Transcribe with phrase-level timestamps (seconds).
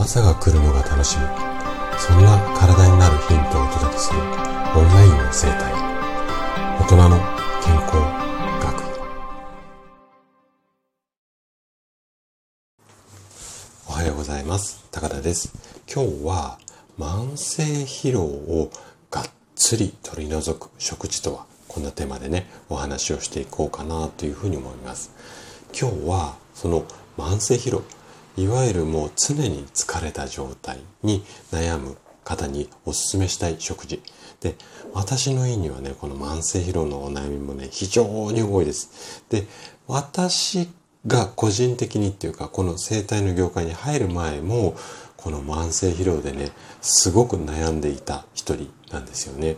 [0.00, 1.24] 朝が来るのが楽しみ。
[1.98, 4.26] そんな体になるヒントをお届けするオン
[4.94, 5.74] ラインの生態。
[6.80, 7.18] 大人の
[7.62, 7.96] 健康
[8.62, 8.80] 学。
[13.90, 14.88] おはようございます。
[14.90, 15.52] 高田です。
[15.86, 16.58] 今日は
[16.98, 18.70] 慢性疲労を
[19.10, 19.24] がっ
[19.54, 25.10] つり取り除く食事とはこんなテーマでねお話をしていこうかなというふうに思います。
[25.78, 26.86] 今日はその
[27.18, 27.82] 慢性疲労
[28.36, 34.02] いわゆるもう常に疲れた状態に悩む方におすすめしたい食事。
[34.40, 34.56] で、
[34.94, 39.24] 私の家にはね、この慢性疲労のお悩みもね、非常に多いです。
[39.28, 39.46] で、
[39.86, 40.70] 私
[41.06, 44.74] が個人的にっていうか、この生態の業界に入る前も、
[45.16, 49.56] この慢性疲労でね、すごく悩んでいた一人なんですよね。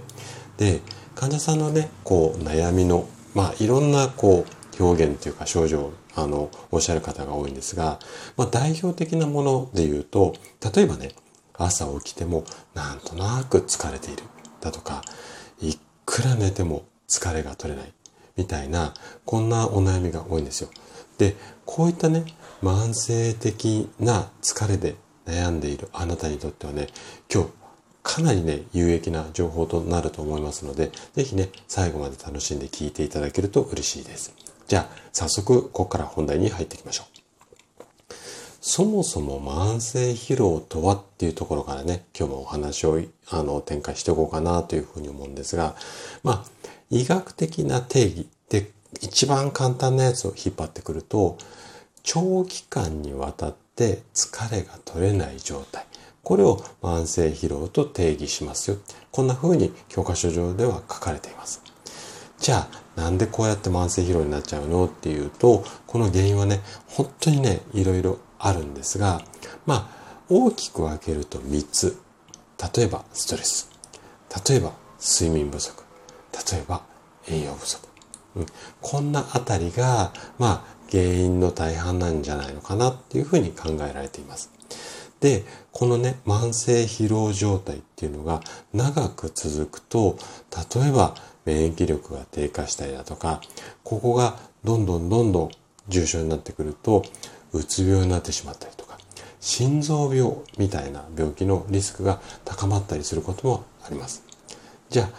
[0.57, 0.81] で、
[1.15, 7.99] 患者さんのね、こう悩みの、まあいろんなこう表現っていうか症状あの、おっしゃる方が多いんですが、
[8.37, 10.35] まあ、代表的なもので言うと、
[10.75, 11.13] 例えばね、
[11.55, 14.23] 朝起きてもなんとなく疲れている
[14.61, 15.03] だとか、
[15.61, 17.93] いくら寝ても疲れが取れない
[18.37, 20.71] みたいな、こんなお悩みが多いんですよ。
[21.19, 22.25] で、こういったね、
[22.63, 24.97] 慢性的な疲れで
[25.27, 26.89] 悩んでいるあなたにとってはね、
[27.33, 27.51] 今日
[28.03, 34.35] かなりね、有益な情報となると思いますので、ぜひね、最後まで楽しんで聞いていただけると嬉しいです。
[34.67, 37.13] じゃあ、早速、ここから本題に入っていきましょう。
[38.65, 45.75] そもそも慢性疲労とはっていうところからね、今日もお話をあの展開していこうかなというふうに思うんですが、
[46.23, 46.45] まあ、
[46.89, 51.39] 医学的な定義で一番簡単なやつを引っ張ってくると、
[52.05, 55.85] 長期間にわたって疲れが取れない状態。
[56.23, 58.77] これを慢性疲労と定義しますよ。
[59.11, 61.63] こんな風に教科書上では書かれています。
[62.39, 69.23] じゃあ、なんでこうやって慢性疲労になっちゃうのっていうと、この原因はね、本当にね、いろいろあるんですが、
[69.67, 71.97] まあ、大きく分けると3つ。
[72.77, 73.71] 例えば、ストレス。
[74.49, 75.83] 例えば、睡眠不足。
[76.53, 76.83] 例えば、
[77.29, 77.89] 栄養不足。
[78.37, 78.47] うん、
[78.81, 84.51] こんなあたりが、まあ、原因の大半なんじゃないのかなっていうふうに考えられています。
[85.21, 88.41] で、このね、慢性疲労状態っていうのが
[88.73, 90.19] 長く続くと、
[90.75, 91.15] 例えば
[91.45, 93.41] 免疫力が低下したりだとか、
[93.85, 95.51] ここがどんどんどんどん
[95.89, 97.05] 重症になってくると、
[97.53, 98.99] うつ病になってしまったりとか、
[99.41, 104.23] 心臓病みたいな病気のリスクが高まったりすることもあります。
[104.89, 105.11] じゃあ、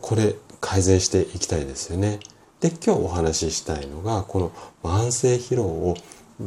[0.00, 2.18] これ改善していきたいですよね。
[2.60, 4.52] で、今日お話ししたいのが、この
[4.82, 5.96] 慢性疲労を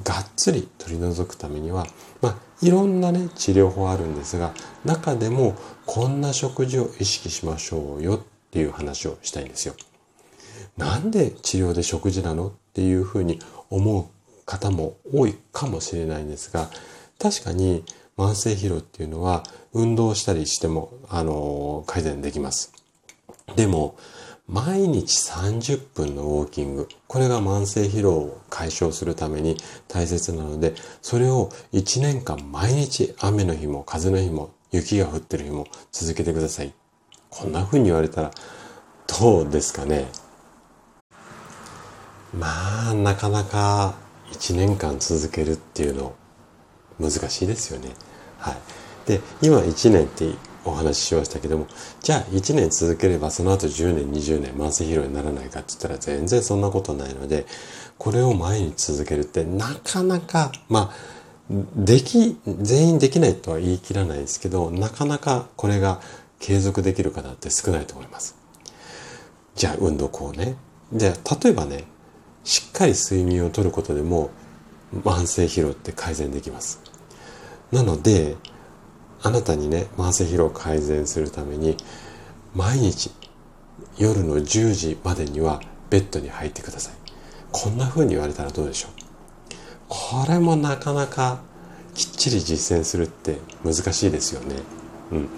[0.03, 1.85] がっつり取り除くためには、
[2.21, 4.53] まあ、いろんなね、治療法あるんですが、
[4.85, 5.55] 中でも
[5.85, 8.19] こんな食事を意識しましょうよっ
[8.51, 9.75] っていう話をしたいんですよ。
[10.75, 13.39] なんで治療で食事なのっていうふうに
[13.69, 16.69] 思う方も多いかもしれないんですが、
[17.17, 17.85] 確かに
[18.17, 22.73] 慢性疲労っていうのは運動したりしても、あの、改善できます。
[23.55, 23.95] でも、
[24.47, 29.55] 毎日30分のウォーキング、これが慢性疲労を解消するために
[29.87, 36.73] 大切なので、それを1年間毎日雨の日も風の日も雪が降ってる日も続けてください
[37.31, 38.31] こんな風に言われたら
[39.19, 40.05] どうですかね
[42.37, 43.95] まあなかなか
[44.31, 46.13] 1年間続けるっていうの
[46.99, 47.89] 難しいですよね。
[48.37, 48.57] はい。
[49.05, 50.33] で、今1年って
[50.63, 51.67] お話ししましたけども、
[52.01, 57.45] じゃあ1年続ければその後10年、20年慢性疲労にならないかって言ったら全然そんなことないので、
[57.97, 60.95] これを毎日続けるってなかなか、まあ、
[61.75, 65.99] でき、全員できないとは言い切らないですけど、なかなかこれが
[66.41, 68.35] 継続できる方って少ないと思います。
[69.55, 70.57] じゃあ運動こうね。
[70.91, 71.85] じゃあ例えばね、
[72.43, 74.31] しっかり睡眠をとることでも
[75.03, 76.81] 慢性疲労って改善できます。
[77.71, 78.35] なので、
[79.21, 81.77] あなたにね、慢性疲労を改善するために、
[82.55, 83.11] 毎日
[83.97, 86.93] 夜の10時までにはベッドに入ってください。
[87.51, 88.91] こんな風に言われたらどうでしょう
[89.89, 91.41] これもなかなか
[91.93, 94.55] きっちり実践するって難しいですよね。
[95.11, 95.29] うん。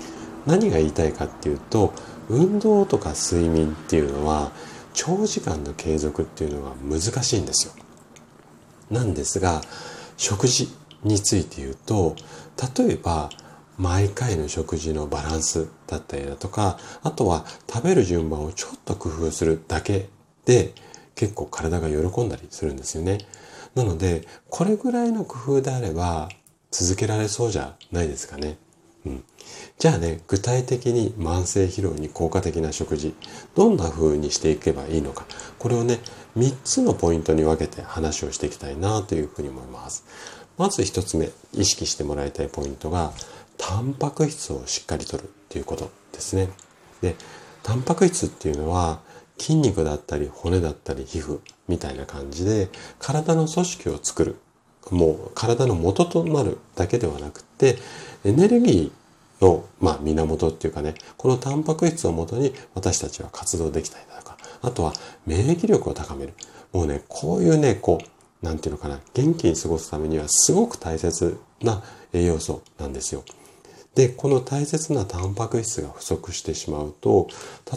[0.46, 1.94] 何が言いたいかっていうと
[2.30, 4.52] 運動とか睡眠っていうのは
[4.94, 7.74] 長時間の継続っていうのが難しいんですよ。
[8.92, 9.62] なんですが
[10.18, 10.70] 食事
[11.04, 12.16] について言うと
[12.78, 13.30] 例えば
[13.78, 20.10] 毎回の食事のバランスだったりだとかあとは食べる順番をちょっと工夫するだけ
[20.46, 20.74] で
[21.16, 23.20] 結構体が喜んだりするんですよね。
[23.76, 26.30] なのでこれぐらいの工夫であれば
[26.70, 28.58] 続けられそうじゃないですかね。
[29.06, 29.24] うん、
[29.78, 33.14] じゃあね、具体的に慢性疲労に効果的な食事、
[33.56, 35.26] どんな風にしていけばいいのか、
[35.60, 36.00] これをね、
[36.38, 40.06] 3つのポイントに分けて話をしていきたいなというふうに思います。
[40.58, 43.12] まず一つ目、意識してもらいたいポイントが、
[43.58, 46.50] タンパク質をしっかりとるっていうことですね。
[47.02, 47.16] で、
[47.62, 49.02] タンパク質っていうのは、
[49.38, 52.70] 筋肉だったり骨だったり皮膚みたいな感じで
[53.00, 54.38] 体の組織を作る
[54.92, 57.78] もう体の元となるだけではなくて
[58.26, 64.94] エネルギーの、まあ、源っていうかねこのタンパク質をもとに私たちは活動できたりだとかあとは
[65.26, 66.34] 免疫力を高める
[66.72, 71.82] もうねこういうねこうなんていうのかな元気に過ごすためにはすごく大切な
[72.12, 73.24] 栄養素なんですよ。
[73.96, 77.28] でこの大切なタンパク質が不足してしまうと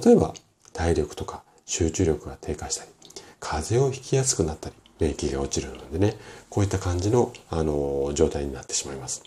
[0.05, 0.35] 例えば
[0.73, 2.91] 体力とか集中力が低下したり
[3.39, 6.17] 風邪をひきやすくなったり免疫が落ちるのでね
[6.49, 9.23] こういった感じの、あの状態になってしまいます。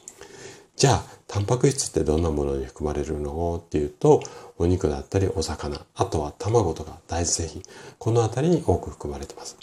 [0.76, 4.24] じゃあ、タンパク質ってどんなものに含まれるのっていうと、
[4.58, 7.64] お肉だったりお魚、あとは卵とか大豆製品、
[7.98, 9.58] このあたりに多く含まれてます。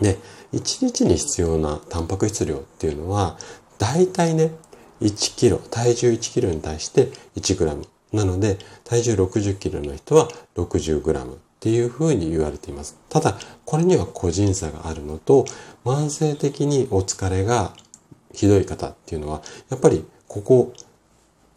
[0.00, 0.16] で、
[0.52, 3.36] 1日に必要なタンパク質量っていうのは、
[3.78, 4.52] 大体ね、
[5.00, 7.86] 1キロ、体重1キロに対して1グラム。
[8.12, 12.96] なので、体重60キロの人は60グラムっていうふうに言われています。
[13.08, 15.44] ただ、これには個人差があるのと、
[15.84, 17.72] 慢性的にお疲れが
[18.32, 20.72] ひどい方っていうのは、やっぱりここ、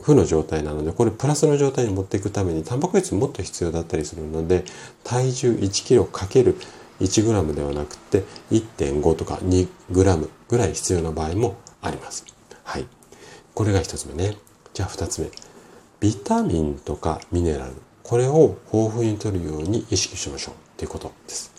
[0.01, 4.65] 負の状態なので、これプラスの状態に持っていくために、タンパク質もっと必要だったりするので、
[5.03, 6.57] 体重1キロかける
[6.99, 12.25] 1グラムではなくて、1.5とか2グラムぐらい必要な場合もあります。
[12.63, 12.87] はい。
[13.53, 14.37] これが1つ目ね。
[14.73, 15.29] じゃあ2つ目。
[15.99, 17.73] ビタミンとかミネラル。
[18.11, 21.53] これを豊富に摂るように意識しましょうっていうことです。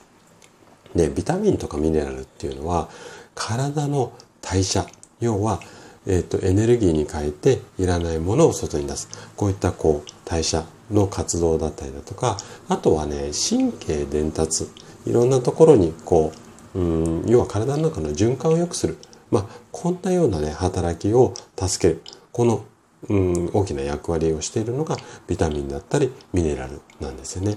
[0.95, 2.91] で、ビタミンとかミネラルっていうのは、
[3.35, 4.13] 体の
[4.43, 4.87] 代謝、
[5.19, 5.63] 要は
[6.07, 9.09] えっ、ー、と、エネルギーに変えていらないものを外に出す。
[9.35, 12.37] こういったこう、代謝の活動だったりだとか、
[12.69, 14.69] あとはね、神経伝達。
[15.07, 16.33] いろんなところにこ
[16.75, 18.99] う、うん、要は体の中の循環を良くする。
[19.31, 22.03] まあ、こんなようなね、働きを助ける。
[22.31, 22.65] この、
[23.09, 24.97] うん、大きな役割をしているのが
[25.27, 27.57] ビタミンだったりミネラルなんですよね。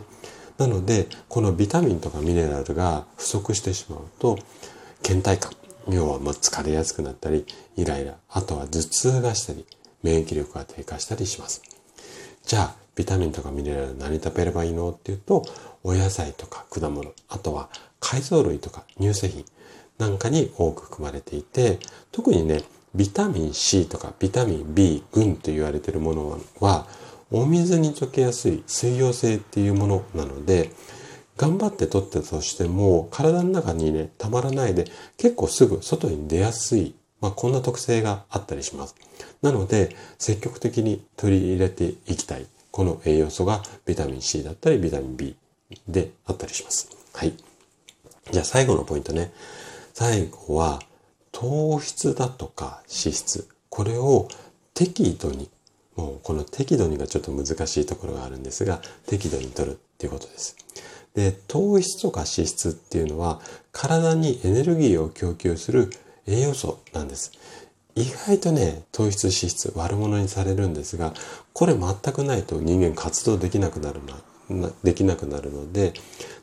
[0.58, 4.38] なので、このビタミンとかミネラルが不足してしまうと、
[5.04, 5.52] 倦怠感。
[5.90, 7.46] 要はま疲れやすくなったり、
[7.76, 9.66] イライラ、あとは頭痛がしたり、
[10.02, 11.62] 免疫力が低下したりします。
[12.46, 15.44] じゃあ、ビタミンとかミネラル何食べればいいのっていうと、
[15.84, 17.70] お野菜とか果物、あとは
[18.00, 19.46] 海藻類とか乳製品
[19.98, 21.80] なんかに多く含まれていて、
[22.12, 22.64] 特にね、
[22.96, 26.88] ビタミン C とかビタミン B 群と言われているものは、
[27.32, 30.72] お水に溶けやすい水溶性っていうものなので、
[31.38, 34.86] 頑張って取ってたとしても、体の中にね、たまらないで、
[35.18, 38.96] 結構すぐ外に出やすい、まあ、こんな特性があったりします。
[39.42, 42.46] なので、積極的に取り入れていきたい。
[42.72, 45.36] この栄養素がビタミン C だったり、ビタミン B
[45.88, 46.90] であったりします。
[47.14, 47.34] はい。
[48.32, 49.34] じゃあ最後のポイントね。
[49.94, 50.82] 最後は、
[51.36, 53.50] 糖質だとか脂質。
[53.68, 54.30] これを
[54.74, 55.50] 適度に、
[55.98, 60.56] もうこの適度にがちょっと難しいところがあるんですが、適度に取るっていうことです。
[61.14, 63.42] で、糖質とか脂質っていうのは
[63.74, 65.90] 体にエネルギーを供給する
[66.26, 67.34] 栄養素なんです。
[67.96, 71.14] 意外とね、糖質脂質悪者にされるんですが、
[71.52, 74.00] これ全くないと人間活動できなくなる
[74.50, 75.92] な、できなくなるので、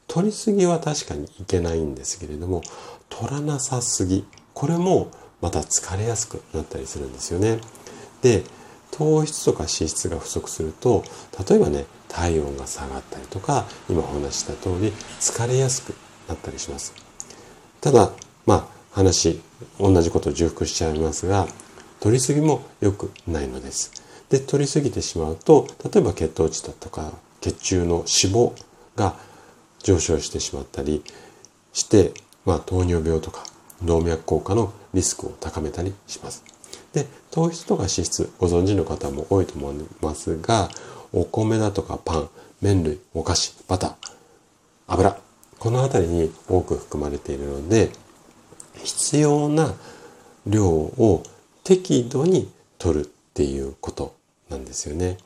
[0.07, 2.61] 取りすぎは確かにいけないんですけれども、
[3.09, 5.11] 取らなさすぎ、これも
[5.41, 7.59] また疲れやすくなったりするんですよね。
[8.23, 8.45] で、
[8.91, 11.05] 糖質とか脂質が不足すると、
[11.49, 15.95] 例えばね、体温が下がったりとか、今お話した通り疲れやすく
[16.29, 16.95] なったりします。
[17.81, 18.13] ただ、
[18.47, 19.41] まあ話、
[19.81, 21.49] 同じことを重複しちゃいますが、
[22.01, 23.93] 取りすぎも良くないのです。
[24.29, 28.05] で、取りすぎてしまうと、例えば血糖値だとか、血中の脂
[28.35, 28.53] 肪
[28.95, 29.17] が
[29.83, 31.03] 上昇してしまったり
[31.73, 32.13] して、
[32.45, 33.45] まあ糖尿病とか
[33.85, 36.45] 動脈硬化のリスクを高めたりします。
[36.93, 40.69] で、糖質とか脂質、ご存知の方も多いと思いますが、
[41.13, 42.29] お米だとかパン、
[42.61, 43.93] 麺類、お菓子、バター、
[44.87, 45.19] 油、
[45.59, 47.91] この辺りに多く含まれているので、
[48.83, 49.75] 必要な
[50.47, 51.23] 量を
[51.65, 54.15] 適度に取るっていうこと
[54.51, 55.19] なんですよね。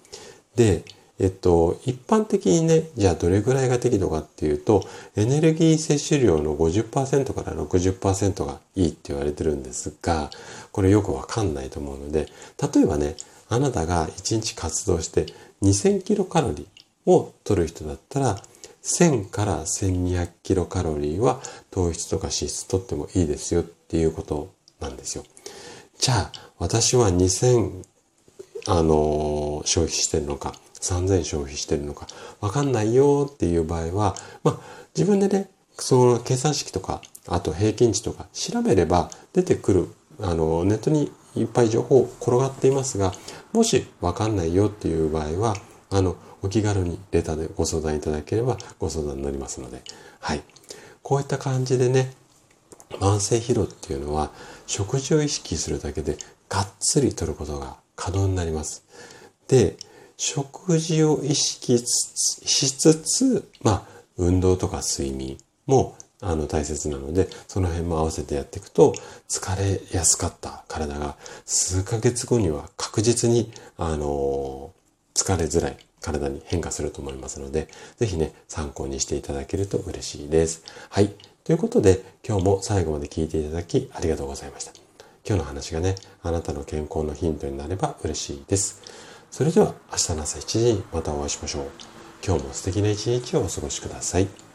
[0.54, 0.84] で、
[1.18, 10.30] えっと、一般的にね、じゃあどれぐらいが適度かっていうと、エネルギー摂取量の50%から60%がいいって言われてるんですが、
[10.72, 12.28] これよくわかんないと思うので、
[12.74, 13.16] 例えばね、
[13.48, 15.26] あなたが1日活動して
[15.62, 18.36] 2000キロカロリーを取る人だったら、
[18.82, 25.24] 1000から1200キロカロリーは糖質とか脂質取ってもいいですよっていうことなんですよ。
[25.98, 27.84] じゃあ、私は2000、
[28.68, 30.54] あのー、消費してるのか、
[30.92, 32.06] 3000消費してるのか、
[32.40, 34.14] わかんないよっていう場合は、
[34.44, 34.60] まあ、
[34.96, 39.88] 自分でね、その計算式とか、あと平均値とか調べれば出てくる
[40.20, 43.12] あの、ネットにいっぱい情報転がっていますが、
[43.52, 45.54] もしわかんないよっていう場合は、
[45.90, 49.82] あの、お気軽にレターでご相談いただければご相談に乗りますので、
[50.20, 50.42] はい。
[51.02, 52.12] こういった感じでね、
[52.90, 54.30] 慢性疲労っていうのは
[54.66, 56.16] 食事を意識するだけで
[56.48, 58.84] がっつりとることが可能になります。
[59.48, 59.76] で、
[60.16, 63.82] 食事を意識しつつ、まあ、
[64.16, 68.94] 運動とか睡眠もあの大切なので、その辺も合わせてやっていくと、
[69.28, 77.68] 疲れやすかった体が数ヶ月後には確実に、あのー、疲れづらい体に変化すると思いますので、
[77.98, 80.62] ぜひね、参考にしていただけると嬉しいです。
[80.88, 81.10] はい。
[81.44, 84.72] ということで、今日も最後まで聞いていただきありがとうございました。
[85.28, 89.05] 今日の話がね、あなたの健康のヒントになれば嬉しいです。
[89.36, 91.64] それでは明日の朝7時にまたお会いしましょう。
[92.26, 94.45] 今日も素敵な一日をお過ごしください。